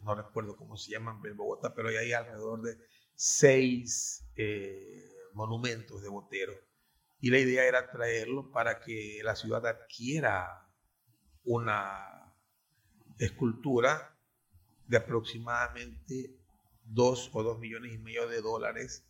[0.01, 2.77] no recuerdo cómo se llaman en Bogotá, pero hay alrededor de
[3.13, 4.25] seis
[5.33, 6.53] monumentos de Botero.
[7.19, 10.67] Y la idea era traerlo para que la ciudad adquiera
[11.43, 12.24] una
[13.18, 14.18] escultura
[14.88, 16.38] de aproximadamente
[16.86, 19.05] 2 o 2 millones y medio de dólares,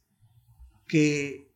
[0.87, 1.53] que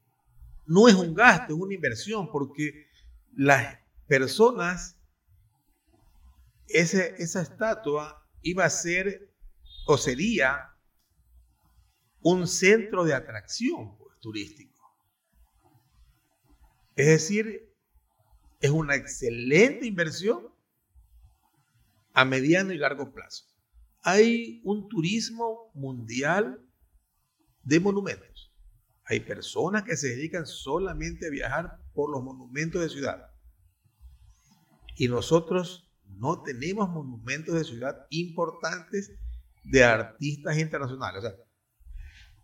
[0.65, 2.87] no es un gasto, es una inversión, porque
[3.35, 4.99] las personas,
[6.67, 9.33] esa estatua iba a ser
[9.87, 10.75] o sería
[12.21, 14.79] un centro de atracción pues, turístico.
[16.95, 17.73] Es decir,
[18.59, 20.53] es una excelente inversión
[22.19, 23.45] a mediano y largo plazo.
[24.01, 26.61] Hay un turismo mundial
[27.63, 28.53] de monumentos.
[29.05, 33.21] Hay personas que se dedican solamente a viajar por los monumentos de ciudad.
[34.97, 39.13] Y nosotros no tenemos monumentos de ciudad importantes
[39.63, 41.23] de artistas internacionales.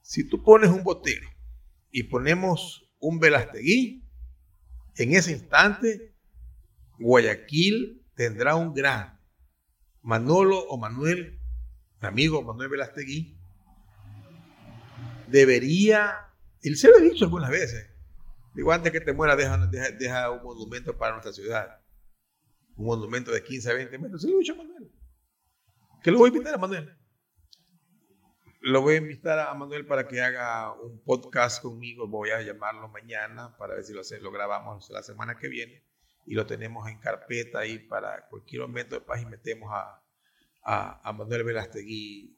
[0.01, 1.27] Si tú pones un botero
[1.91, 4.07] y ponemos un Velasteguí,
[4.95, 6.15] en ese instante
[6.97, 9.14] Guayaquil tendrá un gran
[10.05, 11.41] Manolo o Manuel,
[11.99, 13.35] mi amigo Manuel Velastegui,
[15.27, 16.29] debería,
[16.61, 17.89] él se lo ha dicho algunas veces,
[18.53, 19.57] digo, antes que te muera, deja,
[19.97, 21.81] deja, un monumento para nuestra ciudad.
[22.75, 24.21] Un monumento de 15 a 20 metros.
[24.21, 24.91] Se lo he dicho a Manuel.
[26.03, 26.95] Que lo voy a invitar a Manuel.
[28.61, 32.07] Lo voy a invitar a Manuel para que haga un podcast conmigo.
[32.07, 35.83] Voy a llamarlo mañana para ver si lo, lo grabamos la semana que viene
[36.25, 40.03] y lo tenemos en carpeta ahí para cualquier momento de paz y metemos a,
[40.63, 42.37] a, a Manuel Velastegui,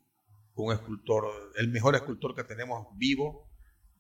[0.55, 3.49] un escultor, el mejor escultor que tenemos vivo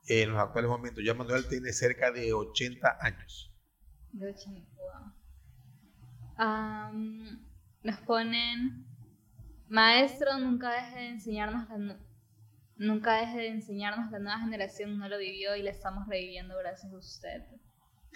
[0.07, 1.03] en los actuales momentos.
[1.03, 3.53] Ya Manuel tiene cerca de 80 años.
[4.11, 4.77] De 80,
[7.83, 8.85] nos ponen,
[9.67, 11.99] maestro, nunca deje de enseñarnos la,
[12.75, 16.91] nunca deje de enseñarnos la nueva generación no lo vivió y la estamos reviviendo gracias
[16.91, 17.43] a usted.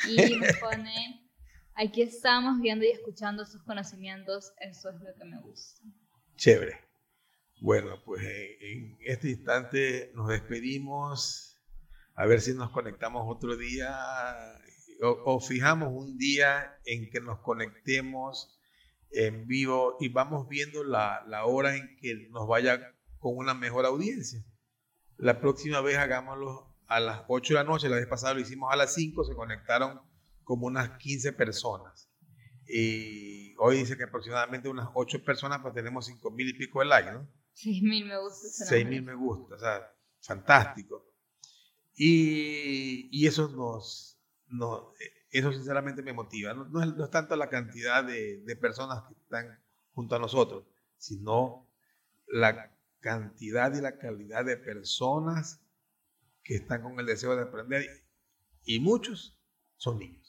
[0.07, 1.30] Y nos ponen,
[1.75, 5.81] aquí estamos viendo y escuchando sus conocimientos, eso es lo que me gusta.
[6.35, 6.79] Chévere.
[7.61, 11.61] Bueno, pues en este instante nos despedimos
[12.15, 13.95] a ver si nos conectamos otro día
[15.01, 18.59] o, fijamos un día en que nos conectemos
[19.11, 22.79] en vivo y vamos viendo la, la, hora en que nos vaya
[23.19, 24.43] con una mejor audiencia.
[25.17, 28.71] La próxima vez hagámoslo a las 8 de la noche, la vez pasada lo hicimos
[28.71, 30.01] a las 5, se conectaron
[30.51, 32.11] como unas 15 personas.
[32.67, 36.87] Y hoy dice que aproximadamente unas 8 personas, pues tenemos 5 mil y pico de
[36.87, 37.25] likes, ¿no?
[37.53, 38.65] 6 mil me gusta.
[38.65, 41.09] 6 mil me gusta, o sea, fantástico.
[41.95, 44.19] Y, eso nos,
[45.29, 46.53] eso sinceramente me motiva.
[46.53, 49.57] No, es, tanto la cantidad de, personas que están
[49.93, 50.65] junto a nosotros,
[50.97, 51.65] sino
[52.27, 55.61] la cantidad y la calidad de personas
[56.43, 57.85] que están con el deseo de aprender
[58.65, 59.39] y muchos
[59.77, 60.20] son niños.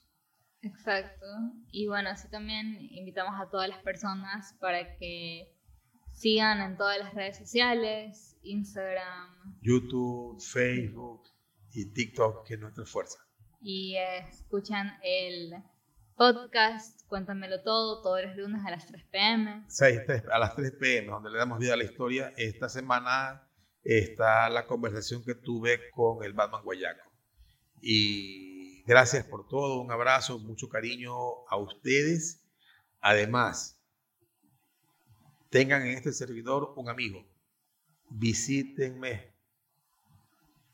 [0.62, 1.26] Exacto.
[1.70, 5.52] Y bueno, así también invitamos a todas las personas para que
[6.12, 11.22] sigan en todas las redes sociales, Instagram, YouTube, Facebook,
[11.72, 13.18] y TikTok, que es nuestra fuerza.
[13.60, 15.52] Y escuchan el
[16.16, 19.64] podcast, cuéntamelo todo, todos los lunes a las 3 pm.
[19.68, 19.84] Sí,
[20.30, 22.32] a las 3 pm, donde le damos vida a la historia.
[22.36, 23.48] Esta semana
[23.82, 27.10] está la conversación que tuve con el Batman Guayaco.
[27.80, 28.51] Y
[28.92, 31.14] gracias por todo, un abrazo, mucho cariño
[31.48, 32.44] a ustedes.
[33.00, 33.82] Además,
[35.48, 37.26] tengan en este servidor un amigo.
[38.10, 39.32] Visítenme,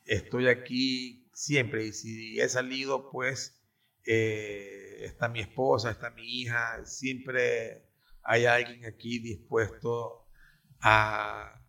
[0.04, 3.62] estoy aquí siempre y si he salido, pues
[4.04, 7.88] eh, está mi esposa, está mi hija, siempre
[8.24, 10.26] hay alguien aquí dispuesto
[10.80, 11.62] a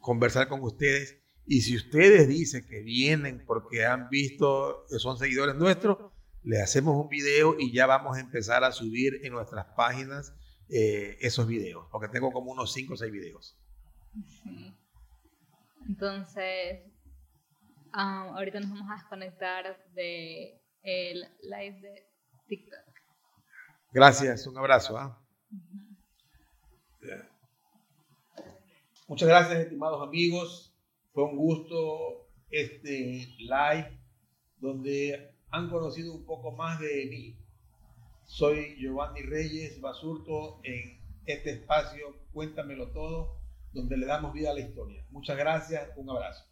[0.00, 1.23] conversar con ustedes.
[1.46, 7.08] Y si ustedes dicen que vienen porque han visto, son seguidores nuestros, le hacemos un
[7.08, 10.34] video y ya vamos a empezar a subir en nuestras páginas
[10.68, 13.58] eh, esos videos, porque tengo como unos 5 o 6 videos.
[15.86, 16.80] Entonces,
[17.92, 22.08] ahorita nos vamos a desconectar de el live de
[22.48, 22.94] TikTok.
[23.92, 24.98] Gracias, un abrazo.
[24.98, 25.22] ¿ah?
[29.06, 30.73] Muchas gracias, estimados amigos.
[31.14, 34.00] Fue un gusto este live
[34.58, 37.38] donde han conocido un poco más de mí.
[38.24, 43.38] Soy Giovanni Reyes Basurto en este espacio Cuéntamelo Todo,
[43.72, 45.06] donde le damos vida a la historia.
[45.10, 46.46] Muchas gracias, un abrazo.